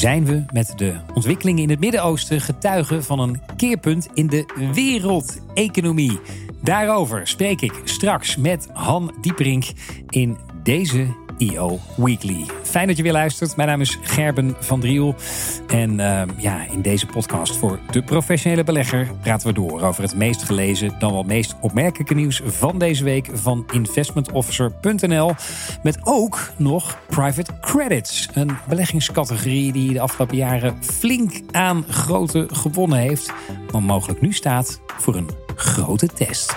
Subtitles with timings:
[0.00, 6.18] zijn we met de ontwikkelingen in het Midden-Oosten getuigen van een keerpunt in de wereldeconomie.
[6.62, 9.64] Daarover spreek ik straks met Han Dieperink
[10.08, 11.06] in deze
[11.40, 12.46] EO Weekly.
[12.62, 13.56] Fijn dat je weer luistert.
[13.56, 15.14] Mijn naam is Gerben van Driel.
[15.66, 20.14] En uh, ja, in deze podcast voor de professionele belegger praten we door over het
[20.14, 25.32] meest gelezen, dan wel meest opmerkelijke nieuws van deze week van investmentofficer.nl.
[25.82, 32.98] Met ook nog private credits, een beleggingscategorie die de afgelopen jaren flink aan grootte gewonnen
[32.98, 33.32] heeft,
[33.72, 36.56] maar mogelijk nu staat voor een grote test.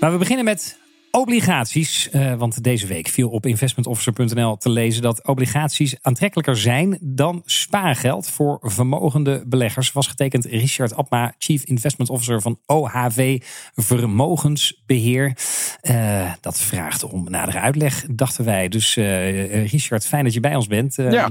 [0.00, 0.78] Maar we beginnen met
[1.16, 2.08] obligaties.
[2.12, 8.28] Uh, want deze week viel op investmentofficer.nl te lezen dat obligaties aantrekkelijker zijn dan spaargeld
[8.28, 9.92] voor vermogende beleggers.
[9.92, 13.42] Was getekend Richard Abma, Chief Investment Officer van OHV
[13.74, 15.36] Vermogensbeheer.
[15.82, 18.68] Uh, dat vraagt om nadere uitleg, dachten wij.
[18.68, 20.94] Dus uh, Richard, fijn dat je bij ons bent.
[20.94, 21.28] ja.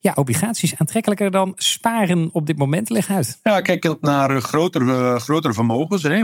[0.00, 2.90] ja, obligaties aantrekkelijker dan sparen op dit moment.
[2.90, 3.38] Leg uit.
[3.42, 6.02] Ja, kijk naar grotere, grotere vermogens.
[6.02, 6.22] Hè.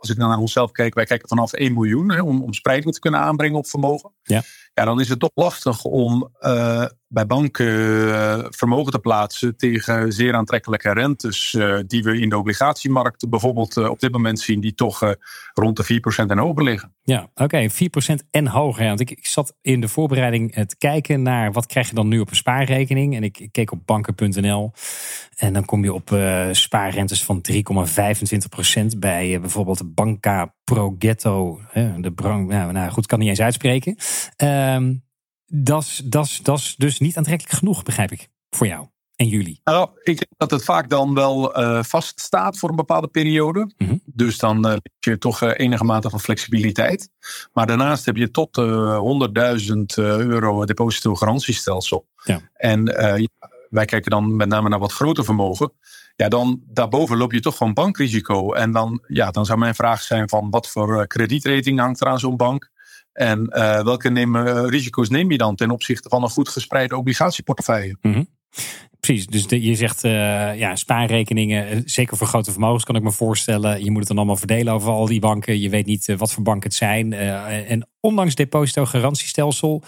[0.00, 3.20] Als ik naar onszelf kijk, wij kijken vanaf 1 miljoen om, om spreiding te kunnen
[3.20, 4.12] aanbrengen op vermogen.
[4.22, 4.42] Ja.
[4.74, 10.12] Ja, dan is het toch lastig om uh, bij banken uh, vermogen te plaatsen tegen
[10.12, 14.74] zeer aantrekkelijke rentes uh, die we in de obligatiemarkt bijvoorbeeld op dit moment zien, die
[14.74, 15.14] toch
[15.52, 16.94] rond de 4% en hoger liggen.
[17.02, 17.74] Ja, oké, okay, 4%
[18.30, 18.86] en hoger.
[18.86, 22.20] Want ik, ik zat in de voorbereiding te kijken naar wat krijg je dan nu
[22.20, 23.16] op een spaarrekening.
[23.16, 24.72] En ik, keek op banken.nl
[25.36, 26.18] en dan kom je op
[26.50, 31.60] spaarrentes van 3,25% bij bijvoorbeeld Banca Progetto.
[31.96, 33.96] de brand, nou, nou goed, kan niet eens uitspreken.
[34.64, 35.04] Um,
[35.46, 36.02] dat
[36.44, 39.60] is dus niet aantrekkelijk genoeg, begrijp ik, voor jou en jullie.
[39.64, 43.58] Nou, ik denk dat het vaak dan wel uh, vaststaat voor een bepaalde periode.
[43.58, 44.00] Mm -hmm.
[44.04, 47.08] Dus dan uh, heb je toch uh, enige mate van flexibiliteit.
[47.52, 52.06] Maar daarnaast heb je tot 100.000 euro depositogarantiestelsel.
[52.24, 52.40] Ja.
[52.52, 52.84] En
[53.68, 55.72] wij kijken dan met name naar wat groter vermogen.
[56.16, 58.52] Ja, dan daarboven loop je toch gewoon bankrisico.
[58.52, 62.18] En dan, ja, dan zou mijn vraag zijn van wat voor kredietrating hangt er aan
[62.18, 62.72] zo'n bank?
[63.14, 66.96] En uh, welke neem, uh, risico's neem je dan ten opzichte van een goed gespreide
[66.96, 67.96] obligatieportefeuille?
[68.00, 68.28] Mm -hmm.
[69.00, 73.12] Precies, dus de, je zegt uh, ja, spaarrekeningen, zeker voor grote vermogens kan ik me
[73.12, 73.84] voorstellen.
[73.84, 75.60] Je moet het dan allemaal verdelen over al die banken.
[75.60, 77.12] Je weet niet wat voor banken het zijn.
[77.12, 79.82] en ondanks depositogarantiestelsel,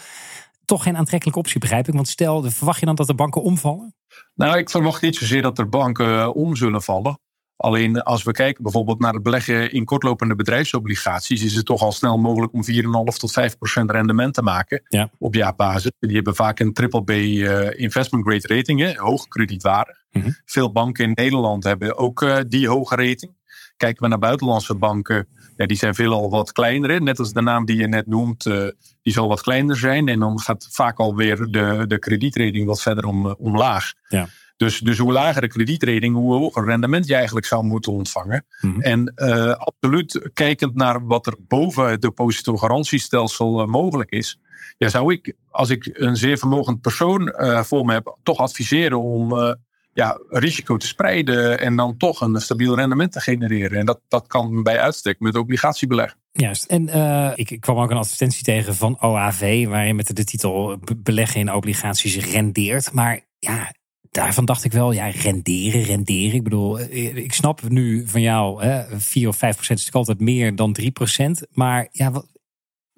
[0.65, 1.95] toch geen aantrekkelijke optie, begrijp ik.
[1.95, 3.95] Want stel, verwacht je dan dat de banken omvallen?
[4.35, 7.19] Nou, ik verwacht niet zozeer dat er banken om zullen vallen.
[7.57, 11.93] Alleen als we kijken bijvoorbeeld naar het beleggen in kortlopende bedrijfsobligaties, is het toch al
[11.93, 12.65] snel mogelijk om
[13.13, 15.11] 4,5 tot 5 procent rendement te maken ja.
[15.19, 15.91] op jaarbasis.
[15.99, 20.05] Die hebben vaak een triple B uh, investment grade rating, hè, hoog kredietwaardig.
[20.11, 20.37] Mm -hmm.
[20.45, 23.35] Veel banken in Nederland hebben ook uh, die hoge rating.
[23.77, 26.91] Kijken we naar buitenlandse banken, ja, die zijn veelal wat kleiner.
[26.91, 27.01] Hè.
[27.01, 28.69] Net als de naam die je net noemt, uh,
[29.03, 30.09] die zal wat kleiner zijn.
[30.09, 33.93] En dan gaat vaak alweer de, de kredietrating wat verder om, omlaag.
[34.09, 34.29] Ja.
[34.57, 38.47] Dus, dus hoe lager de kredietrating, hoe hoger rendement je eigenlijk zou moeten ontvangen.
[38.61, 38.83] Mm -hmm.
[38.83, 44.41] En uh, absoluut kijkend naar wat er boven het depositogarantiestelsel uh, mogelijk is.
[44.79, 49.03] Ja, zou ik, als ik een zeer vermogend persoon uh, voor me heb, toch adviseren
[49.03, 49.57] om
[49.97, 53.79] ja, risico te spreiden en dan toch een stabiel rendement te genereren.
[53.79, 56.17] En dat, dat kan bij uitstek met obligatiebeleg.
[56.33, 56.65] Juist.
[56.65, 60.79] En uh, ik, ik kwam ook een advertentie tegen van OAV, waarin met de titel
[60.97, 62.93] beleggen in obligaties rendeert.
[62.93, 63.73] Maar ja,
[64.17, 66.35] daarvan dacht ik wel, ja, renderen, renderen.
[66.35, 70.29] Ik bedoel, ik snap nu van jou, hè, 4 of 5 procent is natuurlijk altijd
[70.29, 71.47] meer dan 3 procent.
[71.51, 72.27] Maar ja, wat,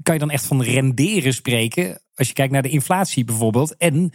[0.02, 2.00] kan je dan echt van renderen spreken?
[2.14, 3.76] Als je kijkt naar de inflatie bijvoorbeeld.
[3.76, 4.12] En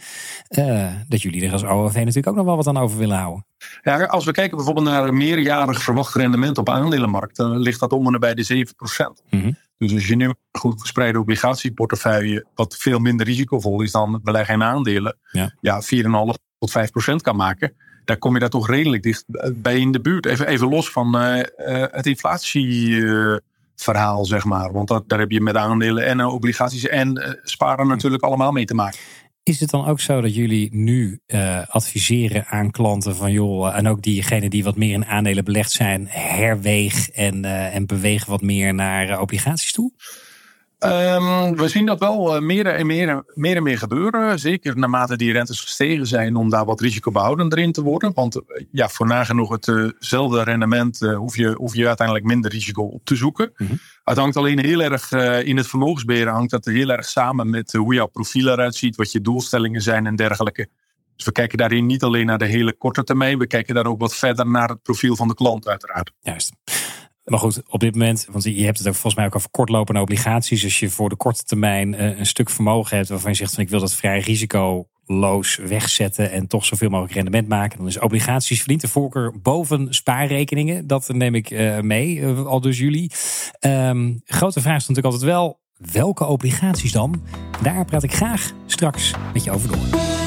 [0.58, 3.46] uh, dat jullie er als OAV natuurlijk ook nog wel wat aan over willen houden.
[3.82, 7.92] Ja, als we kijken bijvoorbeeld naar een meerjarig verwacht rendement op aandelenmarkt, dan ligt dat
[7.92, 9.22] om en bij de 7 procent.
[9.30, 9.56] Mm -hmm.
[9.78, 14.54] Dus als je nu een goed gespreide obligatieportefeuille, wat veel minder risicovol is dan beleggen
[14.54, 17.72] in aandelen, ja, ja 4,5 tot 5 procent kan maken,
[18.04, 20.26] daar kom je daar toch redelijk dicht bij in de buurt.
[20.26, 21.42] Even, even los van uh, uh,
[21.90, 24.72] het inflatieverhaal, zeg maar.
[24.72, 28.74] Want dat, daar heb je met aandelen en obligaties en sparen natuurlijk allemaal mee te
[28.74, 28.98] maken.
[29.42, 31.20] Is het dan ook zo dat jullie nu
[31.66, 36.06] adviseren aan klanten van joh, en ook diegenen die wat meer in aandelen belegd zijn,
[36.08, 39.92] herweeg en, en beweeg wat meer naar obligaties toe?
[40.84, 44.38] Um, we zien dat wel meer en meer, meer en meer gebeuren.
[44.38, 48.12] Zeker naarmate die rentes gestegen zijn om daar wat risicobehoudender in te worden.
[48.14, 48.40] Want
[48.70, 53.52] ja, voor nagenoeg hetzelfde rendement hoef, je, hoef je uiteindelijk minder risico op te zoeken.
[53.56, 53.78] Mm -hmm.
[54.04, 57.72] Het hangt alleen heel erg uh, in het vermogensbeheer hangt dat heel erg samen met
[57.72, 60.68] hoe jouw profiel eruit ziet, wat je doelstellingen zijn en dergelijke.
[61.16, 64.00] Dus we kijken daarin niet alleen naar de hele korte termijn, we kijken daar ook
[64.00, 66.12] wat verder naar het profiel van de klant uiteraard.
[66.20, 66.52] Juist.
[67.24, 70.00] Maar goed, op dit moment, want je hebt het ook volgens mij ook over kortlopende
[70.00, 70.64] obligaties.
[70.64, 73.62] Als je voor de korte termijn eh, een stuk vermogen hebt waarvan je zegt van
[73.62, 77.78] ik wil dat vrij risicoloos wegzetten en toch zoveel mogelijk rendement maken.
[77.78, 80.86] Dan is obligaties verdient de voorkeur boven spaarrekeningen.
[80.86, 83.12] Dat neem ik uh, mee, uh, al dus jullie.
[83.60, 85.60] Um, grote vraag is natuurlijk altijd wel,
[85.92, 87.22] welke obligaties dan?
[87.62, 90.23] Daar praat ik graag straks met je over door.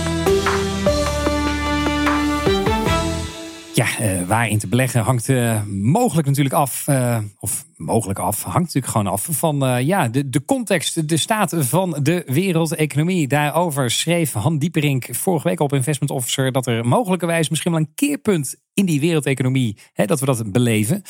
[3.77, 8.59] Ja, uh, waarin te beleggen hangt uh, mogelijk natuurlijk af, uh, of mogelijk af, hangt
[8.59, 13.27] natuurlijk gewoon af van ja, de, de context, de staat van de wereldeconomie.
[13.27, 17.93] Daarover schreef Han Dieperink vorige week op Investment Officer dat er mogelijkerwijs misschien wel een
[17.95, 21.01] keerpunt in die wereldeconomie, hè, dat we dat beleven.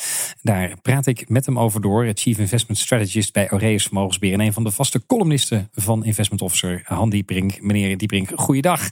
[0.42, 4.52] Daar praat ik met hem over door, Chief Investment Strategist bij Aureus Vermogensbeheer en een
[4.52, 7.60] van de vaste columnisten van Investment Officer, Han Dieperink.
[7.60, 8.88] Meneer Dieperink, goeiedag.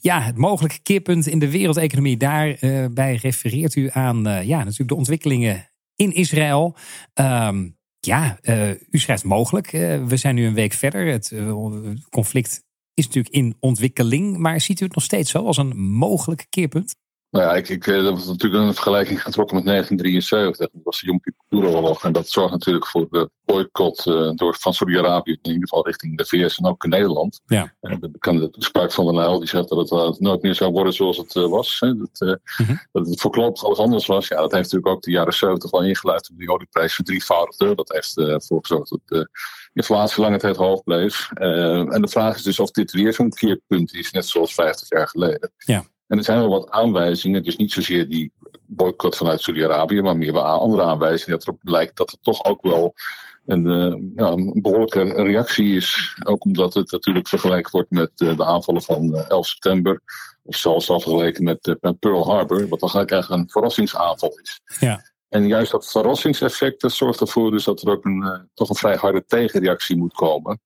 [0.00, 4.94] Ja, het mogelijke keerpunt in de wereldeconomie, daarbij refereert u aan uh, ja, natuurlijk de
[4.94, 6.76] ontwikkelingen in Israël.
[7.14, 9.72] Um, ja, uh, u schrijft mogelijk.
[9.72, 11.06] Uh, we zijn nu een week verder.
[11.06, 11.32] Het
[12.10, 12.64] conflict
[12.94, 14.36] is natuurlijk in ontwikkeling.
[14.36, 16.96] Maar ziet u het nog steeds zo als een mogelijk keerpunt?
[17.30, 20.70] Nou ja, ik, ik, dat was natuurlijk een vergelijking getrokken met 1973.
[20.70, 22.04] Dat was de Yom Kippur-oorlog.
[22.04, 26.16] En dat zorgt natuurlijk voor de boycott uh, door, van Saudi-Arabië, in ieder geval richting
[26.16, 27.40] de VS en ook in Nederland.
[27.46, 27.74] Ja.
[27.80, 30.72] En de bekende toespraak van de Nijl, die zegt dat het uh, nooit meer zou
[30.72, 31.76] worden zoals het uh, was.
[31.80, 31.96] Hè.
[31.96, 32.80] Dat, mm -hmm.
[32.92, 34.28] dat het voorlopig alles anders was.
[34.28, 37.74] Ja, dat heeft natuurlijk ook de jaren 70 al ingeleid toen die olieprijs verdrievoudigde.
[37.74, 39.28] Dat heeft ervoor gezorgd dat de
[39.72, 41.30] inflatie lange tijd hoog bleef.
[41.32, 45.08] en de vraag is dus of dit weer zo'n keerpunt is, net zoals 50 jaar
[45.08, 45.52] geleden.
[45.56, 45.84] Ja.
[46.08, 48.32] En er zijn wel wat aanwijzingen, dus niet zozeer die
[48.66, 52.62] boycott vanuit Saudi-Arabië, maar meer wel andere aanwijzingen dat er lijkt dat er toch ook
[52.62, 52.94] wel
[53.46, 56.16] een, uh, ja, een behoorlijke reactie is.
[56.24, 60.00] Ook omdat het natuurlijk vergeleken wordt met uh, de aanvallen van uh, 11 september.
[60.42, 64.60] Of zelfs al vergeleken met, met Pearl Harbor, wat dan eigenlijk een verrassingsaanval is.
[64.80, 65.10] Ja.
[65.28, 68.96] En juist dat verrassingseffect dat zorgt ervoor dus dat er ook een, toch een vrij
[68.96, 70.60] harde tegenreactie moet komen.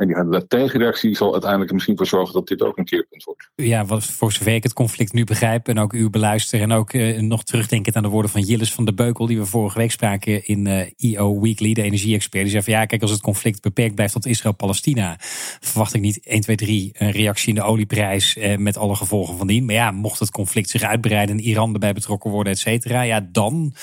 [0.00, 3.50] En die, de tegenreactie zal uiteindelijk misschien voor zorgen dat dit ook een keerpunt wordt.
[3.54, 6.92] Ja, wat voor zover ik het conflict nu begrijp en ook u beluister en ook
[6.92, 9.90] uh, nog terugdenkend aan de woorden van Jillis van de Beukel die we vorige week
[9.90, 12.42] spraken in eh, EO Weekly, de energie-expert.
[12.42, 15.16] Die zei van ja, kijk als het conflict beperkt blijft tot Israël-Palestina,
[15.60, 19.36] verwacht ik niet 1, 2, 3 een reactie in de olieprijs uh, met alle gevolgen
[19.36, 19.64] van dien.
[19.64, 23.28] Maar ja, mocht het conflict zich uitbreiden en Iran erbij betrokken worden, et cetera, ja,
[23.32, 23.74] dan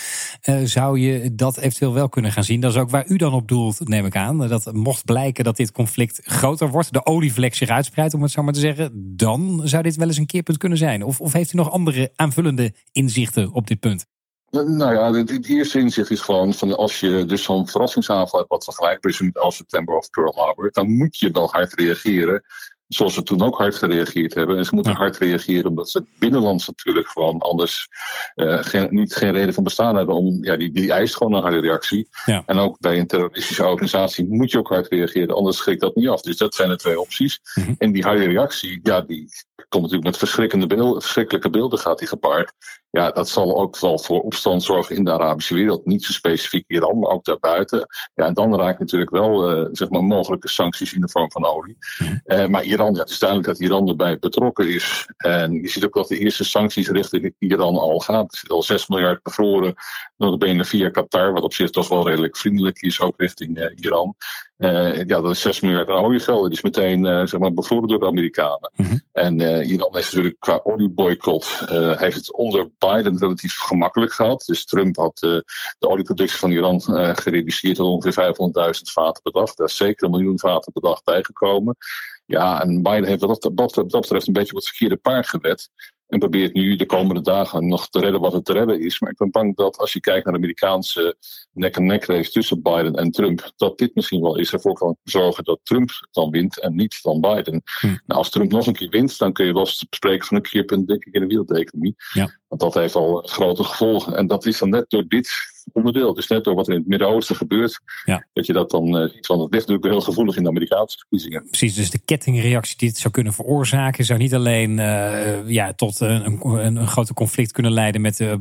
[0.63, 2.59] zou je dat eventueel wel kunnen gaan zien.
[2.59, 4.47] Dat is ook waar u dan op doelt, neem ik aan.
[4.47, 8.43] Dat mocht blijken dat dit conflict groter wordt, de olievlek zich uitspreidt, om het zo
[8.43, 11.03] maar te zeggen, dan zou dit wel eens een keerpunt kunnen zijn.
[11.03, 14.05] Of, of heeft u nog andere aanvullende inzichten op dit punt?
[14.49, 18.63] Nou ja, het, eerste inzicht is gewoon van als je dus zo'n verrassingsaanval hebt wat
[18.63, 22.43] vergelijkbaar is met 11 september of Pearl Harbor, dan moet je wel hard reageren.
[22.87, 24.57] Zoals ze toen ook hard gereageerd hebben.
[24.57, 27.87] En ze moeten hard reageren omdat ze binnenlands natuurlijk gewoon anders
[28.35, 30.15] uh, geen, niet geen reden van bestaan hebben.
[30.15, 32.07] Om, ja, die, die eist gewoon een harde reactie.
[32.25, 32.43] Ja.
[32.45, 36.07] En ook bij een terroristische organisatie moet je ook hard reageren, anders schrikt dat niet
[36.07, 36.21] af.
[36.21, 37.39] Dus dat zijn de twee opties.
[37.53, 37.75] Mm-hmm.
[37.77, 39.29] En die harde reactie, ja, die
[39.69, 42.53] komt natuurlijk met verschrikkende beelden, verschrikkelijke beelden gaat die gepaard.
[42.97, 45.85] Ja, dat zal ook wel voor opstand zorgen in de Arabische wereld.
[45.85, 47.87] Niet zo specifiek Iran, maar ook daarbuiten.
[48.15, 51.45] Ja, en dan raakt natuurlijk wel uh, zeg maar mogelijke sancties in de vorm van
[51.45, 51.77] olie.
[52.25, 55.09] Uh, maar Iran, ja, het is duidelijk dat Iran erbij betrokken is.
[55.17, 58.23] En je ziet ook dat de eerste sancties richting Iran al gaan.
[58.23, 59.73] Er zit al 6 miljard bevroren.
[60.15, 64.15] Notabene via Qatar, wat op zich toch wel redelijk vriendelijk is, ook richting uh, Iran.
[64.57, 66.43] Uh, ja, dat is 6 miljard aan oliegeld.
[66.43, 68.71] Die is meteen uh, zeg maar bevroren door de Amerikanen.
[68.75, 69.01] Mm -hmm.
[69.11, 71.63] En Iran heeft natuurlijk qua olieboycott
[71.97, 74.43] heeft het onder Biden relatief gemakkelijk gehad.
[74.45, 75.43] Dus Trump had de
[75.79, 76.81] olieproductie van Iran
[77.15, 79.53] gereduceerd tot ongeveer 500.000 vaten per dag.
[79.53, 81.77] Daar is zeker een miljoen vaten per dag bijgekomen.
[82.25, 85.69] Ja, en Biden heeft wat dat, dat, dat betreft een beetje wat verkeerde paard gewet.
[86.07, 88.99] En probeert nu de komende dagen nog te redden wat er te redden is.
[88.99, 91.17] Maar ik ben bang dat als je kijkt naar de Amerikaanse
[91.53, 95.59] nek-en-nek race tussen Biden en Trump, dat dit misschien wel is ervoor kan zorgen dat
[95.63, 97.61] Trump dan wint en niet dan Biden.
[97.79, 97.87] Hm.
[97.87, 100.87] Nou, als Trump nog een keer wint, dan kun je wel spreken van een keerpunt,
[100.87, 101.95] denk ik, in de wereldeconomie.
[102.13, 102.39] Ja.
[102.47, 104.15] Want dat heeft al grote gevolgen.
[104.15, 105.29] En dat is dan net door dit
[105.73, 106.13] onderdeel.
[106.13, 108.25] Dus net door wat er in het Midden-Oosten gebeurt, ja.
[108.33, 109.27] dat je dat dan uh, ziet.
[109.27, 111.43] Want het ligt natuurlijk heel gevoelig in de Amerikaanse verkiezingen.
[111.49, 115.99] Precies, dus de kettingreactie die het zou kunnen veroorzaken, zou niet alleen uh, ja, tot
[115.99, 118.37] een, een, een grote conflict kunnen leiden met de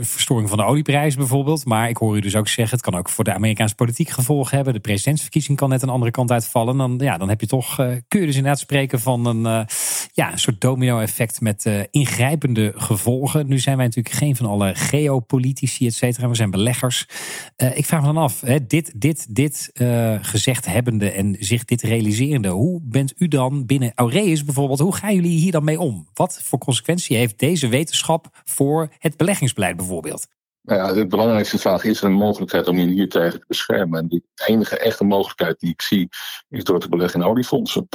[0.00, 1.64] verstoring van de olieprijs bijvoorbeeld.
[1.64, 4.56] Maar ik hoor u dus ook zeggen, het kan ook voor de Amerikaanse politiek gevolgen
[4.56, 4.74] hebben.
[4.74, 6.76] De presidentsverkiezing kan net een andere kant uitvallen.
[6.76, 9.66] Dan, ja, dan heb je toch, uh, kun je dus inderdaad spreken van een,
[10.12, 13.48] ja, een soort domino-effect met ingrijpende gevolgen.
[13.48, 16.28] Nu zijn wij natuurlijk geen van alle geopolitici, et cetera.
[16.28, 21.10] We zijn Uh, ik vraag me dan af, hè, dit, dit, dit uh, gezegd hebbende
[21.10, 25.52] en zich dit realiserende, hoe bent u dan binnen Aureus bijvoorbeeld, hoe gaan jullie hier
[25.52, 26.08] dan mee om?
[26.14, 30.26] Wat voor consequentie heeft deze wetenschap voor het beleggingsbeleid bijvoorbeeld?
[30.62, 34.00] Nou ja, de belangrijkste vraag is er een mogelijkheid om je hier tegen te beschermen.
[34.00, 36.08] En de enige echte mogelijkheid die ik zie,
[36.48, 37.88] is door te beleggen in oliefondsen.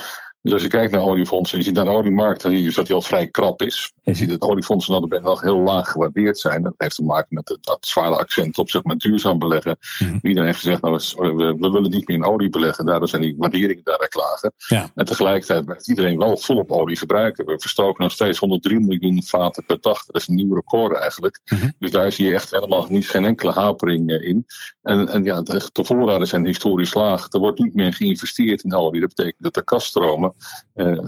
[0.48, 2.86] Dus als je kijkt naar oliefondsen, je ziet naar de oliemarkt, dan zie je dat
[2.86, 3.92] die al vrij krap is.
[4.04, 6.64] Je ziet dat oliefondsen dan ben nog heel laag gewaardeerd zijn.
[6.64, 9.78] Dat heeft te maken met het, dat zware accent op zeg maar duurzaam beleggen.
[10.00, 12.86] Mm Iedereen heeft gezegd, nou, we, we, willen niet meer in olie beleggen.
[12.86, 14.54] Daardoor zijn die waarderingen daar klagen.
[14.68, 14.90] Ja.
[14.96, 17.46] En tegelijkertijd blijft iedereen wel volop olie gebruiken.
[17.46, 20.06] We verstoken nog steeds 103 miljoen vaten per dag.
[20.06, 21.40] Dat is een nieuw record eigenlijk.
[21.46, 21.70] Mhm.
[21.80, 24.46] Dus daar zie je echt helemaal niet, geen enkele hapering eh, in.
[24.82, 27.28] En, en ja, de, de voorraden zijn historisch laag.
[27.34, 29.02] Er wordt niet meer geïnvesteerd in olie.
[29.02, 30.34] Dat betekent dat de kaststromen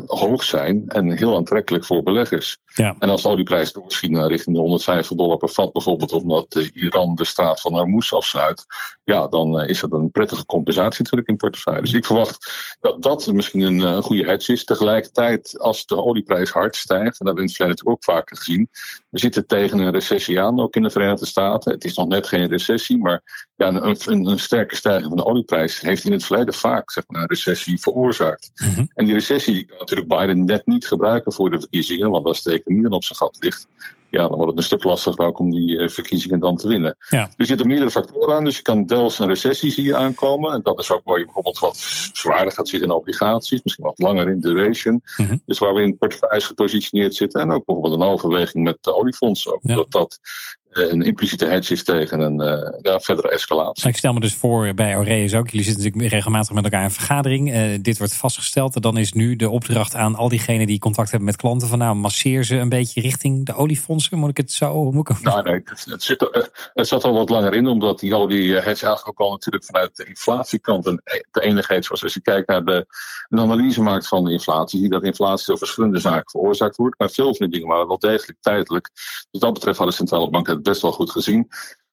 [0.06, 2.58] hoog zijn en heel aantrekkelijk voor beleggers.
[2.80, 2.96] Ja.
[3.00, 6.68] En als de olieprijs doorschiet naar richting de 150 dollar per vat, bijvoorbeeld omdat uh,
[6.74, 8.66] Iran de straat van Hormuz afsluit,
[9.04, 11.82] ja, dan uh, is dat een prettige compensatie natuurlijk in portefeuille.
[11.82, 14.64] Dus ik verwacht dat dat misschien een, een goede hedge is.
[14.64, 18.16] Tegelijkertijd, als de olieprijs hard stijgt, en dat hebben we in het verleden natuurlijk ook
[18.16, 18.70] vaker gezien,
[19.10, 21.72] we zitten tegen een recessie aan, ook in de Verenigde Staten.
[21.72, 25.26] Het is nog net geen recessie, maar ja, een, een, een sterke stijging van de
[25.26, 28.52] olieprijs heeft in het verleden vaak zeg maar, een recessie veroorzaakt.
[28.56, 28.86] Mhm.
[28.94, 32.54] En die recessie kan natuurlijk Biden net niet gebruiken voor de verkiezingen, want als de
[32.70, 33.68] dan op zijn gat ligt,
[34.10, 36.98] ja, dan wordt het een stuk lastiger ook om die uh, verkiezingen dan te winnen.
[37.10, 37.30] Ja.
[37.38, 38.44] Er zitten meerdere factoren aan.
[38.44, 40.54] Dus je kan deels een recessie hier aankomen.
[40.54, 41.78] En dat is ook waar je bijvoorbeeld wat
[42.14, 43.64] zwaarder gaat zitten in obligaties.
[43.64, 45.02] Misschien wat langer in duration.
[45.18, 47.42] Mm Dus waar we in portefeuilles gepositioneerd zitten.
[47.42, 49.60] En ook bijvoorbeeld een overweging met de oliefondsen.
[49.62, 53.90] Dat dat eh, een impliciete hedge is tegen een uh, ja, verdere escalatie.
[53.90, 55.50] Ik stel me dus voor bij Aureus ook.
[55.50, 57.54] Jullie zitten natuurlijk regelmatig met elkaar in vergadering.
[57.54, 58.76] Uh, dit wordt vastgesteld.
[58.76, 61.68] En dan is nu de opdracht aan al diegenen die contact hebben met klanten.
[61.68, 64.18] Van nou, masseer ze een beetje richting de oliefondsen.
[64.18, 64.92] Moet ik het zo?
[64.92, 67.68] Moet ik nou, nee, het, het, zit, het zat al wat langer in.
[67.68, 71.90] Omdat die olie hedge eigenlijk ook al natuurlijk vanuit de inflatiekant een, de enige hedge
[71.90, 72.04] was.
[72.04, 72.86] Als je kijkt naar de,
[73.30, 74.80] de analyse maakt van de inflatie.
[74.80, 77.00] Zie je dat inflatie door verschillende zaken veroorzaakt wordt.
[77.00, 78.90] Maar veel van die dingen waren wel degelijk tijdelijk.
[79.32, 81.48] Dus dat betreft hadden centrale banken best wel goed gezien.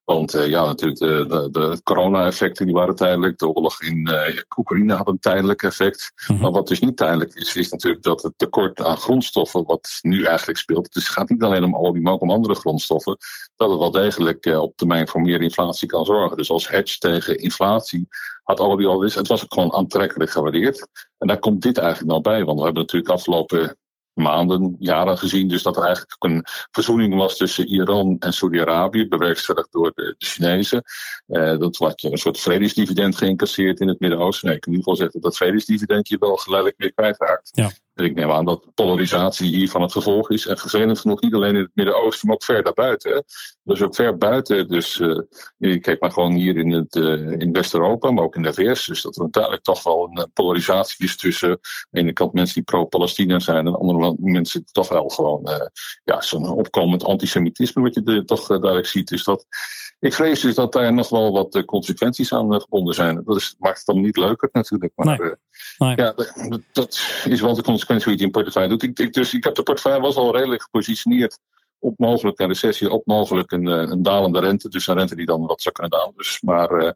[0.06, 3.38] Want uh, ja, natuurlijk, de, de, de corona-effecten die waren tijdelijk.
[3.38, 6.12] De oorlog in uh, Oekraïne had een tijdelijk effect.
[6.14, 6.42] Mm -hmm.
[6.42, 10.25] Maar wat dus niet tijdelijk is, is natuurlijk dat het tekort aan grondstoffen, wat nu
[10.25, 10.92] eigenlijk speelt.
[10.92, 13.16] Dus het gaat niet alleen om olie, maar ook om andere grondstoffen.
[13.56, 16.37] Dat het wel degelijk uh, op termijn voor meer inflatie kan zorgen.
[16.37, 18.08] Dus als hedge tegen inflatie
[18.42, 19.14] had olie al eens.
[19.14, 20.88] Het was ook gewoon aantrekkelijk gewaardeerd.
[21.18, 22.44] En daar komt dit eigenlijk nou bij.
[22.44, 23.76] Want we hebben natuurlijk afgelopen
[24.16, 25.49] maanden, jaren gezien.
[25.49, 30.14] Dus dat er eigenlijk ook een verzoening was tussen Iran en Saudi-Arabië, bewerkstelligd door de,
[30.18, 30.82] Chinezen.
[31.28, 34.49] Uh, dat was een soort vredesdividend geïncasseerd in het Midden-Oosten.
[34.49, 37.50] Nee, ik in ieder geval zeggen dat dat vredesdividend je wel geleidelijk weer kwijtraakt.
[37.52, 37.70] Ja.
[37.97, 40.47] Ik neem aan dat polarisatie hiervan het gevolg is.
[40.47, 43.25] En vervelend genoeg niet alleen in het Midden-Oosten, maar ook ver daarbuiten.
[43.62, 44.69] Dus ook ver buiten.
[44.69, 48.53] Dus uh, kijk maar gewoon hier in, het, uh, in West-Europa, maar ook in de
[48.53, 48.87] VS.
[48.87, 51.59] Dus dat er uiteindelijk toch wel een polarisatie is tussen aan
[51.91, 53.57] de ene kant mensen die pro-Palestina zijn.
[53.57, 55.67] En aan de andere kant mensen toch wel gewoon uh,
[56.05, 59.09] ja, zo'n opkomend antisemitisme wat je toch duidelijk ziet.
[59.09, 59.47] Dus dat,
[59.99, 63.23] ik vrees dus dat daar nog wel wat consequenties aan gebonden zijn.
[63.25, 64.93] Dat is, maakt het dan niet leuker natuurlijk.
[64.95, 65.35] Maar nee.
[65.79, 65.97] Nee.
[65.97, 66.15] ja,
[66.73, 68.83] dat is wel de consequentie hoe je het in portefeuille doet.
[68.83, 71.38] Ik, ik, dus ik heb de portefeuille was al redelijk gepositioneerd
[71.79, 74.69] op mogelijk een recessie, op mogelijk een, eh, een dalende rente.
[74.69, 76.15] Dus een rente die dan wat zou kunnen dalen.
[76.17, 76.95] Dus, maar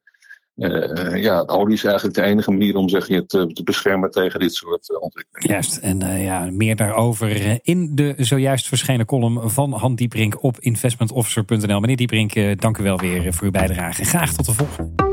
[0.61, 4.11] uh, uh, ja, olie is eigenlijk de enige manier om zeg je, te, te beschermen
[4.11, 5.53] tegen dit soort ontwikkelingen.
[5.53, 11.81] Juist, en ja, meer daarover in de zojuist verschenen column van Han Dieprink op investmentofficer.nl.
[11.81, 14.05] Meneer Dieprink, dank u wel weer voor uw bijdrage.
[14.05, 15.09] Graag tot de volgende.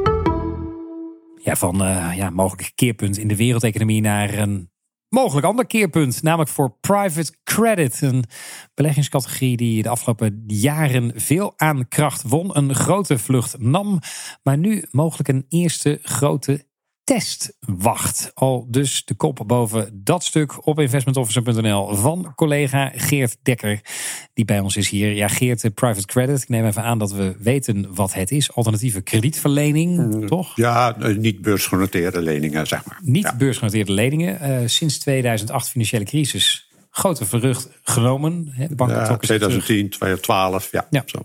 [1.43, 1.75] Ja, van
[2.15, 4.69] ja, mogelijk keerpunt in de wereldeconomie naar een
[5.09, 8.01] mogelijk ander keerpunt, namelijk voor private credit.
[8.01, 8.23] Een
[8.73, 13.99] beleggingscategorie die de afgelopen jaren veel aan kracht won, een grote vlucht nam,
[14.43, 16.65] maar nu mogelijk een eerste grote
[17.07, 18.31] test wacht.
[18.33, 23.81] Al dus de kop boven dat stuk op investmentofficer.nl van collega Geert Dekker,
[24.33, 25.13] die bij ons is hier.
[25.13, 26.41] Ja, Geert, eh, private credit.
[26.41, 28.53] Ik neem even aan dat we weten wat het is.
[28.53, 30.55] Alternatieve kredietverlening, mm, toch?
[30.55, 32.99] Ja, eh, niet beursgenoteerde leningen, zeg maar.
[33.01, 34.61] Niet beursgenoteerde leningen.
[34.61, 38.53] Uh, sinds 2008 financiële crisis grote verrucht genomen.
[38.69, 40.87] De banken ja, 2010, 2012, ja.
[40.89, 41.03] ja.
[41.05, 41.23] Zo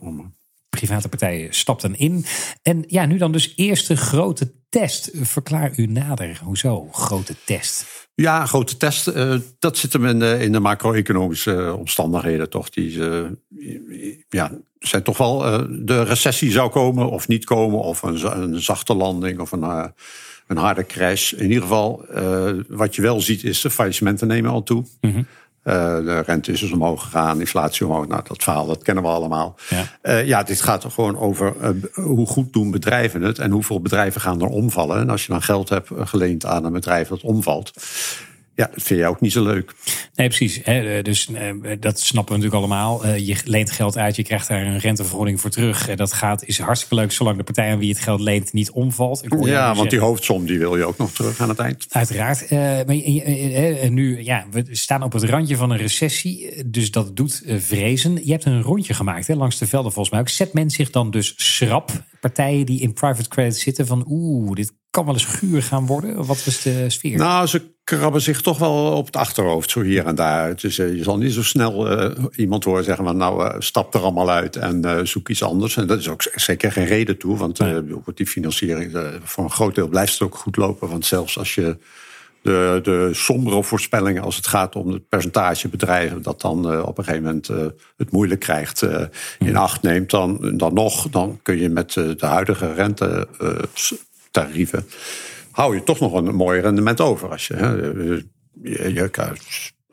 [0.78, 2.24] private partijen stapten in.
[2.62, 5.10] En ja, nu dan dus eerste grote test.
[5.14, 6.40] Verklaar u nader.
[6.44, 8.08] Hoezo grote test?
[8.14, 9.08] Ja, grote test.
[9.08, 12.70] Uh, dat zit hem in de, in de macro-economische omstandigheden toch.
[12.70, 13.24] Die uh,
[14.28, 15.38] ja, zijn toch wel
[15.84, 17.78] de recessie zou komen of niet komen.
[17.78, 19.92] Of een, een zachte landing of een,
[20.46, 21.32] een harde crash.
[21.32, 22.06] In ieder geval,
[22.68, 24.84] wat je wel ziet is de faillissementen nemen al toe.
[25.00, 25.26] Mm
[25.62, 28.06] de rente is dus omhoog gegaan, inflatie omhoog.
[28.06, 29.54] Nou, dat verhaal, dat kennen we allemaal.
[29.68, 31.68] Ja, uh, ja dit gaat er gewoon over uh,
[32.04, 34.98] hoe goed doen bedrijven het en hoeveel bedrijven gaan er omvallen.
[34.98, 37.72] En als je dan geld hebt geleend aan een bedrijf dat omvalt,
[38.54, 39.74] ja, dat vind jij ook niet zo leuk.
[40.14, 40.60] Nee, precies.
[40.62, 41.28] Hè, dus
[41.80, 43.06] dat snappen we natuurlijk allemaal.
[43.16, 45.94] je leent geld uit, je krijgt daar een rentevergoeding voor terug.
[45.94, 49.24] Dat gaat, is hartstikke leuk zolang de partij aan wie het geld leent niet omvalt.
[49.40, 51.86] Ja, want die hoofdsom die wil je ook nog terug aan het eind.
[51.88, 52.50] Uiteraard.
[52.86, 56.62] maar nu, ja, we staan op het randje van een recessie.
[56.66, 58.20] Dus dat doet vrezen.
[58.24, 60.28] Je hebt een rondje gemaakt hè, langs de velden volgens mij ook.
[60.28, 61.90] Zet men zich dan dus schrap
[62.20, 66.26] partijen die in private credit zitten van oeh, dit kan wel eens guur gaan worden?
[66.26, 67.18] Wat is de sfeer?
[67.18, 70.56] Nou, ze krabben zich toch wel op het achterhoofd, zo hier en daar.
[70.56, 73.94] Dus uh, je zal niet zo snel uh, iemand horen zeggen van nou, uh, stap
[73.94, 75.76] er allemaal uit en zoek iets anders.
[75.76, 77.60] En dat is ook zeker geen reden toe, want
[78.14, 80.88] die financiering, voor een groot deel blijft het ook goed lopen.
[80.88, 81.76] Want zelfs als je
[82.42, 87.04] de, de sombere voorspellingen als het gaat om het percentage bedrijven dat dan op een
[87.04, 87.46] gegeven moment
[87.96, 88.86] het moeilijk krijgt
[89.38, 93.28] in acht neemt, dan, dan nog, dan kun je met de huidige rente
[94.30, 94.86] tarieven,
[95.52, 97.30] hou je toch nog een mooi rendement over.
[97.30, 97.70] Als je, hè,
[98.62, 99.10] je, je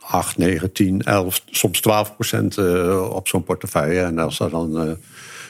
[0.09, 4.01] 8, 9, 10, 11, soms 12 procent uh, op zo'n portefeuille.
[4.01, 4.91] En als er dan uh,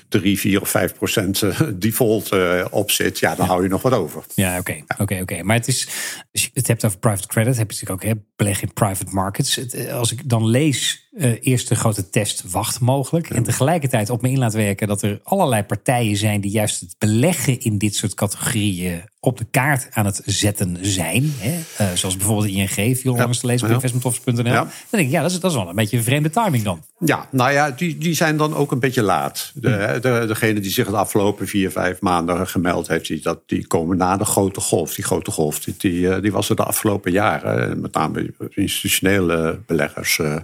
[0.10, 2.32] 3, 4 of 5 procent eh, default
[2.70, 4.24] op zit, ja, dan hou je nog wat over.
[4.34, 4.60] Ja, oké.
[4.60, 5.44] Okay, oké, okay, oké.
[5.44, 5.88] Maar het is,
[6.32, 9.13] als je het hebt over private credit, heb je natuurlijk ook hè, beleg in private
[9.13, 9.56] markets.
[9.56, 13.30] Het, als ik dan lees uh, eerste grote test wacht mogelijk.
[13.30, 16.96] En tegelijkertijd op me in laat werken dat er allerlei partijen zijn die juist het
[16.98, 21.34] beleggen in dit soort categorieën op de kaart aan het zetten zijn.
[21.38, 21.86] Hè?
[21.86, 23.20] Uh, zoals bijvoorbeeld ING, viel ja.
[23.20, 24.44] langs te lezen op investmentoffice.nl.
[24.44, 24.54] Ja.
[24.54, 26.84] Dan denk ik, ja, dat is, dat is wel een beetje een vreemde timing dan.
[27.00, 29.51] Ja, nou ja, die, die zijn dan ook een beetje laat.
[29.54, 30.01] De, hm.
[30.01, 33.98] de, degene die zich het afgelopen vier, vijf maanden gemeld heeft, die, dat, die komen
[33.98, 34.96] na de grote golf.
[34.96, 37.82] Die grote golf, die, die, die was er de afgelopen jaren.
[37.82, 40.36] Met name institutionele beleggers uh,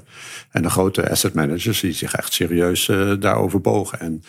[0.51, 4.00] en de grote asset managers die zich echt serieus uh, daarover bogen.
[4.00, 4.24] En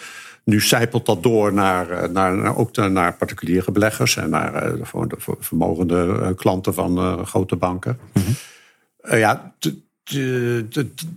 [0.45, 5.07] nu zijpelt dat door naar, eh, naar, ook naar particuliere beleggers en naar uh, de,
[5.07, 7.99] de vermogende klanten van grote banken.
[8.13, 9.19] Mm -hmm.
[9.19, 9.55] ja,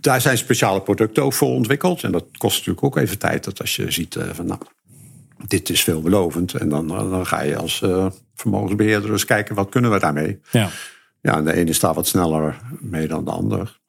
[0.00, 2.02] daar zijn speciale producten ook voor ontwikkeld.
[2.02, 3.44] En dat kost natuurlijk ook even tijd.
[3.44, 4.60] Dat als je ziet van nou,
[5.46, 6.54] dit is veelbelovend.
[6.54, 7.84] En dan, dan ga je als
[8.34, 10.40] vermogensbeheerder eens kijken wat kunnen we daarmee.
[10.50, 10.70] Ja.
[11.22, 13.79] Ja, en de ene staat wat sneller mee dan de ander.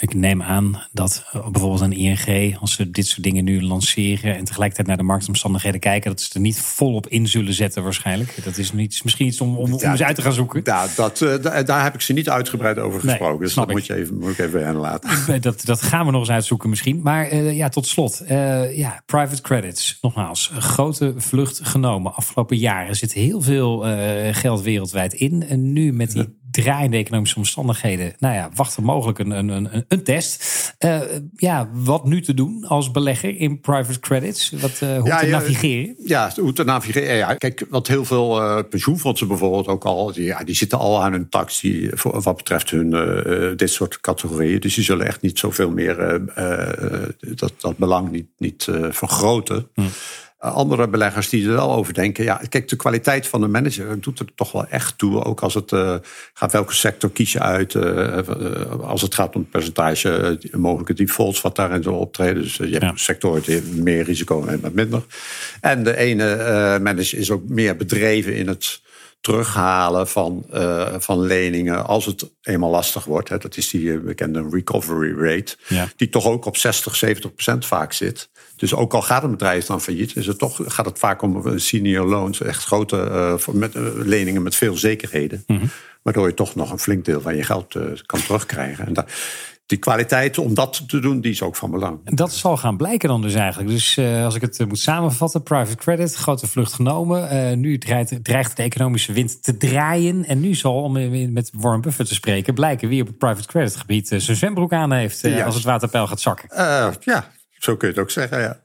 [0.00, 4.36] Ik neem aan dat eh, bijvoorbeeld een ING, als ze dit soort dingen nu lanceren
[4.36, 8.44] en tegelijkertijd naar de marktomstandigheden kijken, dat ze er niet volop in zullen zetten waarschijnlijk.
[8.44, 10.60] Dat is niet, misschien iets om, om, om eens uit te gaan zoeken.
[10.64, 13.38] Ja, dat, uh, daar heb ik ze niet uitgebreid over gesproken.
[13.38, 15.40] Nee, dus dat moet je even, moet ik even laten.
[15.40, 17.00] Dat, dat gaan we nog eens uitzoeken misschien.
[17.02, 18.22] Maar uh, ja, tot slot.
[18.30, 19.98] Uh, ja, private credits.
[20.00, 22.14] Nogmaals, grote vlucht genomen.
[22.14, 23.84] Afgelopen jaren zit heel veel
[24.32, 25.42] geld wereldwijd in.
[25.48, 28.14] En nu met die draaiende economische omstandigheden.
[28.18, 30.44] Nou ja, wacht er mogelijk een, een, een, een test.
[30.84, 31.00] Uh,
[31.36, 34.50] ja, wat nu te doen als belegger in private credits?
[34.50, 35.94] Wat, uh, hoe ja, te navigeren?
[36.04, 37.16] Ja, hoe te navigeren.
[37.16, 41.02] Ja, kijk, wat heel veel uh, pensioenfondsen bijvoorbeeld ook al, die, ja, die zitten al
[41.02, 42.90] aan hun tax die, voor, wat betreft hun
[43.56, 44.60] dit soort categorieën.
[44.60, 46.22] Dus die zullen echt niet zoveel meer
[47.18, 49.68] dat, dat belang niet, niet vergroten.
[49.74, 49.82] Hm
[50.50, 52.24] andere beleggers die er wel over denken.
[52.24, 55.24] Ja, kijk, de kwaliteit van de manager doet er toch wel echt toe.
[55.24, 55.94] Ook als het uh,
[56.34, 57.74] gaat, welke sector kies je uit?
[57.74, 58.18] Uh,
[58.80, 62.42] als het gaat om het percentage mogelijke defaults wat daarin zal optreden.
[62.42, 62.92] Dus je hebt ja.
[62.94, 65.02] sectoren die meer risico en wat minder.
[65.60, 68.82] En de ene manager is ook meer bedreven in het
[69.24, 73.28] terughalen van, uh, van leningen als het eenmaal lastig wordt.
[73.28, 73.38] Hè.
[73.38, 75.88] Dat is die bekende recovery rate, ja.
[75.96, 78.28] die toch ook op 60, 70 procent vaak zit.
[78.56, 81.58] Dus ook al gaat een bedrijf dan failliet, is het toch, gaat het vaak om
[81.58, 82.96] senior loans, echt grote
[83.48, 85.44] uh, met, uh, leningen met veel zekerheden.
[85.46, 85.70] Mm -hmm.
[86.02, 88.86] Waardoor je toch nog een flink deel van je geld uh, kan terugkrijgen.
[88.86, 89.06] En
[89.66, 91.98] die kwaliteit om dat te doen, die is ook van belang.
[92.04, 93.70] Dat zal gaan blijken dan dus eigenlijk.
[93.70, 97.60] Dus als ik het moet samenvatten, private credit, grote vlucht genomen.
[97.60, 100.24] Nu dreigt, dreigt de economische wind te draaien.
[100.24, 103.76] En nu zal, om met Warren Buffett te spreken, blijken wie op het private credit
[103.76, 106.48] gebied zijn zwembroek aan heeft als het waterpeil gaat zakken.
[107.00, 107.30] ja,
[107.64, 108.58] zo kun je het ook zeggen, ja.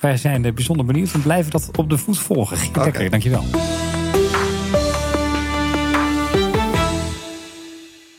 [0.00, 2.68] Wij zijn bijzonder benieuwd en blijven dat op de voet volgen.
[2.68, 3.08] Oké, okay.
[3.08, 3.44] dankjewel.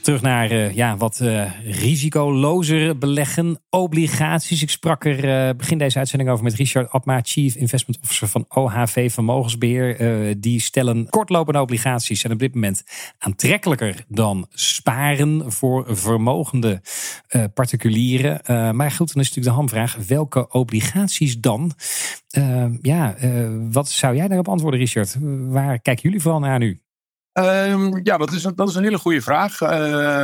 [0.06, 3.60] Terug naar uh, ja, wat uh, risicolozer beleggen.
[3.70, 4.62] Obligaties.
[4.62, 8.46] Ik sprak er uh, begin deze uitzending over met Richard Abma, Chief Investment Officer van
[8.50, 10.40] OHV Vermogensbeheer.
[10.40, 12.84] die stellen kortlopende obligaties zijn op dit moment
[13.18, 16.82] aantrekkelijker dan sparen voor vermogende
[17.54, 18.42] particulieren.
[18.76, 21.72] maar goed, dan is natuurlijk de hamvraag: welke obligaties dan?
[22.82, 23.16] ja,
[23.72, 25.18] wat zou jij daarop antwoorden, Richard?
[25.50, 26.85] Waar kijken jullie vooral naar nu?
[27.40, 29.62] Um, ja, dat is, een, dat is een hele goede vraag.
[29.62, 29.70] Uh,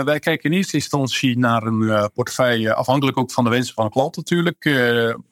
[0.04, 3.86] wij kijken in eerste instantie naar een uh, portefeuille, afhankelijk ook van de wensen van
[3.86, 4.65] de klant natuurlijk.
[4.65, 4.74] Uh,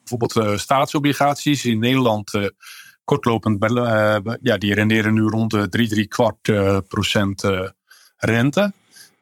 [0.04, 2.52] bijvoorbeeld staatsobligaties in Nederland,
[3.04, 3.64] kortlopend,
[4.42, 6.52] ja, die renderen nu rond de 3, 3 kwart
[6.88, 7.42] procent
[8.16, 8.72] rente.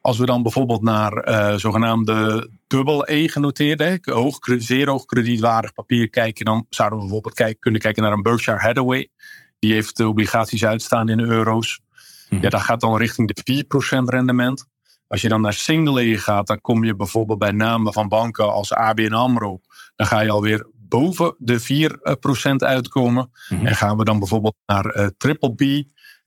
[0.00, 1.22] als we dan bijvoorbeeld naar
[1.58, 7.80] zogenaamde dubbel E genoteerde, hoog, zeer hoog kredietwaardig papier kijken, dan zouden we bijvoorbeeld kunnen
[7.80, 9.08] kijken naar een Berkshire Hathaway.
[9.58, 11.80] Die heeft obligaties uitstaan in euro's.
[12.28, 12.42] Mhm.
[12.42, 14.66] Ja, dat gaat dan richting de 4% rendement.
[15.06, 18.52] Als je dan naar single E gaat, dan kom je bijvoorbeeld bij namen van banken
[18.52, 19.60] als ABN AMRO.
[19.96, 23.30] Dan ga je alweer boven de 4% uitkomen.
[23.48, 23.66] Mhm.
[23.66, 25.60] En gaan we dan bijvoorbeeld naar uh, triple B,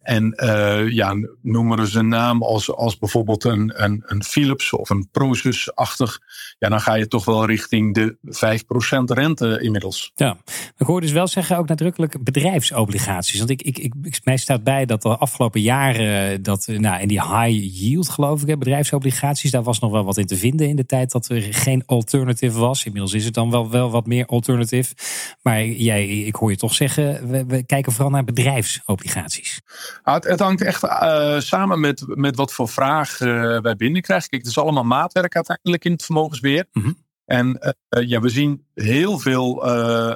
[0.01, 4.89] en uh, ja, noemen we een naam als, als bijvoorbeeld een, een, een Philips of
[4.89, 6.19] een Prosus-achtig.
[6.59, 10.11] Ja, dan ga je toch wel richting de 5% rente inmiddels.
[10.15, 10.37] Ja,
[10.77, 13.37] ik hoor dus wel zeggen ook nadrukkelijk bedrijfsobligaties.
[13.37, 17.21] Want ik, ik, ik, mij staat bij dat de afgelopen jaren, dat, nou, in die
[17.21, 20.85] high yield geloof ik, bedrijfsobligaties, daar was nog wel wat in te vinden in de
[20.85, 22.85] tijd dat er geen alternative was.
[22.85, 24.95] Inmiddels is het dan wel, wel wat meer alternative.
[25.41, 29.61] Maar jij, ik hoor je toch zeggen, we, we kijken vooral naar bedrijfsobligaties.
[30.03, 34.29] Ah, het, het, hangt echt uh, samen met, met wat voor vraag uh, wij binnenkrijgen.
[34.29, 36.65] Kijk, het is allemaal maatwerk uiteindelijk in het vermogensbeheer.
[36.71, 36.97] Mm -hmm.
[37.25, 39.55] En uh, ja, we zien heel veel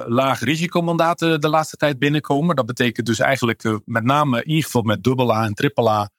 [0.06, 2.56] laag risicomandaten de laatste tijd binnenkomen.
[2.56, 6.10] Dat betekent dus eigenlijk met name in ieder geval met dubbel A en triple A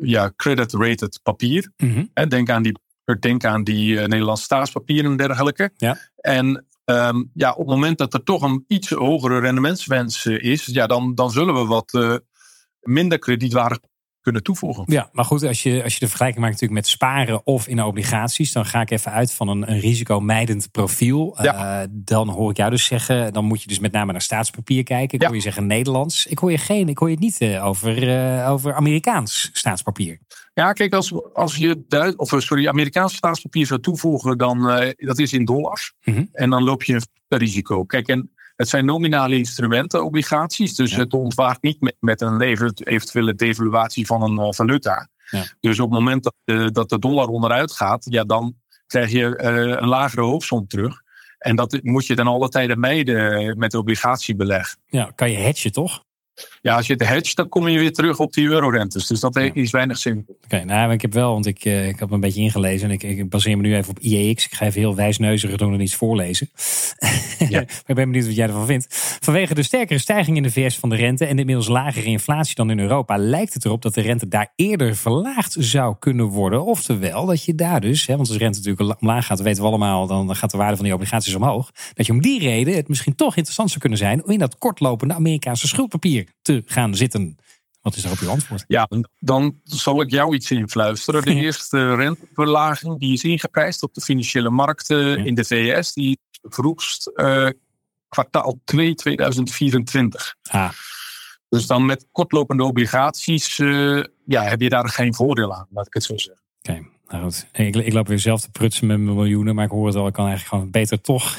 [0.00, 1.72] ja, credit-rated papier.
[1.76, 2.28] Mm -hmm.
[2.28, 2.78] denk aan die,
[3.20, 5.70] denk aan die Nederlandse staatspapieren en dergelijke.
[5.76, 5.98] Ja.
[6.16, 10.66] En Um, ja, op het moment dat er toch een iets hogere rendementswens eh, is,
[10.66, 12.16] ja, dan, dan zullen we wat uh,
[12.80, 13.78] minder kredietwaardig
[14.22, 14.84] kunnen toevoegen.
[14.86, 17.82] Ja, maar goed, als je, als je de vergelijking maakt natuurlijk met sparen of in
[17.82, 21.38] obligaties, dan ga ik even uit van een, een risicomijdend profiel.
[21.42, 21.82] Ja.
[21.82, 24.82] Uh, dan hoor ik jou dus zeggen, dan moet je dus met name naar staatspapier
[24.82, 25.14] kijken.
[25.14, 25.26] Ik ja.
[25.26, 26.26] hoor je zeggen Nederlands.
[26.26, 30.18] Ik hoor je geen, ik hoor je niet uh, over, uh, over Amerikaans staatspapier.
[30.54, 34.62] Ja, kijk, als, als je Duits, of sorry, Amerikaans staatspapier zou toevoegen, dan
[34.96, 35.92] dat is in dollars.
[36.04, 36.28] Mm -hmm.
[36.32, 36.94] En dan loop je
[37.28, 37.84] een risico.
[37.84, 40.74] Kijk, en het zijn nominale instrumenten, obligaties.
[40.74, 45.08] Dus het ontwaakt niet met, een eventuele devaluatie van een uh, valuta.
[45.30, 45.44] Ja.
[45.60, 48.54] Dus op het moment dat de, dat de dollar onderuit gaat, ja, dan
[48.86, 51.00] krijg je uh, een lagere hoofdsom terug.
[51.38, 54.76] En dat moet je dan alle tijden mijden met obligatiebeleg.
[54.86, 56.04] Ja, kan je hedgen toch?
[56.62, 59.06] Ja, als je het hedge, dan kom je weer terug op die eurorentes.
[59.06, 60.26] Dus dat is weinig zin.
[60.44, 62.88] Oké, nou, ik heb wel, want ik, uh, ik heb me een beetje ingelezen.
[62.88, 64.44] En ik, ik baseer me nu even op IEX.
[64.44, 66.50] Ik ga even heel wijsneuzig doen en iets voorlezen.
[67.48, 67.60] Ja.
[67.60, 68.86] maar ik ben benieuwd wat jij ervan vindt.
[69.20, 72.54] Vanwege de sterkere stijging in de VS van de rente en de inmiddels lagere inflatie
[72.54, 76.64] dan in Europa, lijkt het erop dat de rente daar eerder verlaagd zou kunnen worden.
[76.64, 79.68] Oftewel, dat je daar dus, hè, want als de rente natuurlijk omlaag gaat, weten we
[79.68, 81.70] allemaal, dan gaat de waarde van die obligaties omhoog.
[81.94, 84.58] Dat je om die reden het misschien toch interessant zou kunnen zijn om in dat
[84.58, 87.36] kortlopende Amerikaanse schuldpapier te gaan zitten.
[87.80, 88.64] Wat is daarop uw antwoord?
[88.66, 91.22] Ja, dan zal ik jou iets influisteren.
[91.22, 97.10] De eerste renteverlaging die is ingeprijsd op de financiële markten in de VS, die vroegst
[97.14, 97.48] uh,
[98.08, 100.34] kwartaal 2 2024.
[100.42, 100.70] Ah.
[101.48, 105.94] Dus dan met kortlopende obligaties uh, ja, heb je daar geen voordeel aan, laat ik
[105.94, 106.42] het zo zeggen.
[106.62, 106.86] Oké.
[107.12, 109.86] Nou goed, ik, ik, loop weer zelf te prutsen met mijn miljoenen, maar ik hoor
[109.86, 111.36] het al, ik kan eigenlijk gewoon beter toch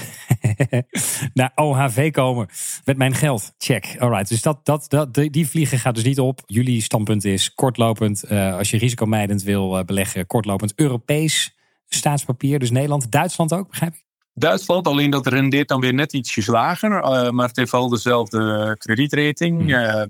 [1.34, 2.48] naar OHV komen
[2.84, 3.54] met mijn geld.
[3.58, 3.96] Check.
[4.00, 6.42] Alright, dus dat, dat, dat, die vliegen gaat dus niet op.
[6.46, 11.58] Jullie standpunt is kortlopend, uh, als je risicomijdend wil uh, beleggen, kortlopend Europees
[11.88, 12.60] staatspapier.
[12.60, 14.04] Dus Nederland, Duitsland ook, begrijp ik?
[14.34, 18.76] Duitsland, alleen dat rendeert dan weer net ietsjes lager, uh, maar het heeft wel dezelfde
[18.78, 19.60] kredietrating.
[19.60, 20.10] Hmm.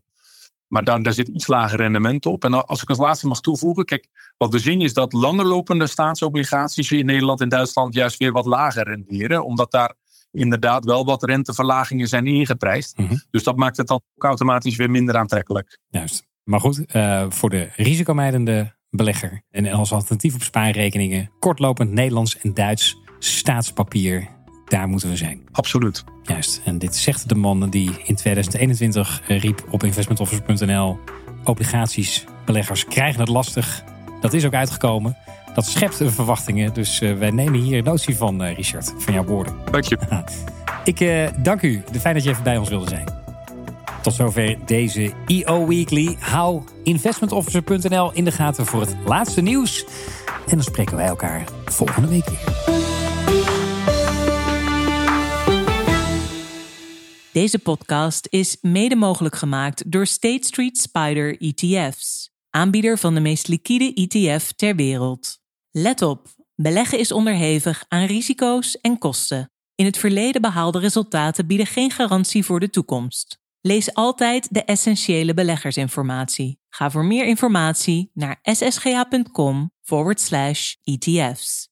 [0.74, 2.44] Maar daar, daar zit iets lager rendement op.
[2.44, 4.08] En als ik als laatste mag toevoegen, kijk,
[4.38, 8.84] wat we zien is dat langerlopende staatsobligaties in Nederland en Duitsland juist weer wat lager
[8.84, 9.94] renderen, omdat daar
[10.32, 12.98] inderdaad wel wat renteverlagingen zijn ingeprijsd.
[12.98, 13.22] Mm -hmm.
[13.30, 15.80] Dus dat maakt het dan ook automatisch weer minder aantrekkelijk.
[15.90, 16.28] Juist.
[16.44, 22.54] Maar goed, uh, voor de risicomijdende belegger en als alternatief op spaarrekeningen, kortlopend Nederlands en
[22.54, 24.28] Duits staatspapier
[24.66, 25.42] daar moeten we zijn.
[25.52, 26.04] Absoluut.
[26.24, 26.62] Juist.
[26.66, 31.00] En dit zegt de man die in 2021 riep op investmentoffice.nl:
[31.44, 33.84] obligaties, beleggers krijgen het lastig.
[34.22, 35.18] Dat is ook uitgekomen.
[35.54, 36.74] Dat schept verwachtingen.
[36.74, 39.56] Dus uh, wij nemen hier notie van, uh, Richard, van jouw woorden.
[39.72, 39.98] Dank je.
[40.84, 41.84] Ik uh, dank u.
[42.00, 43.06] Fijn dat je even bij ons wilde zijn.
[44.02, 46.16] Tot zover deze EO Weekly.
[46.20, 49.86] Hou investmentofficer.nl in de gaten voor het laatste nieuws.
[50.48, 52.83] En dan spreken wij elkaar volgende week weer.
[57.34, 63.48] Deze podcast is mede mogelijk gemaakt door State Street Spider ETF's, aanbieder van de meest
[63.48, 65.40] liquide ETF ter wereld.
[65.72, 69.52] Let op, beleggen is onderhevig aan risico's en kosten.
[69.76, 73.40] In het verleden behaalde resultaten bieden geen garantie voor de toekomst.
[73.62, 76.60] Lees altijd de essentiële beleggersinformatie.
[76.70, 81.63] Ga voor meer informatie naar ssga.com forward slash ETF's.